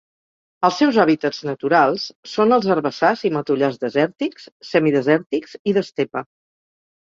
Els 0.69 0.77
seus 0.83 0.95
hàbitats 1.03 1.41
naturals 1.49 2.05
són 2.31 2.57
els 2.57 2.65
herbassars 2.77 3.23
i 3.31 3.33
matollars 3.37 3.79
desèrtics, 3.85 4.51
semidesèrtics 4.73 5.57
i 5.75 5.79
d'estepa. 5.81 6.27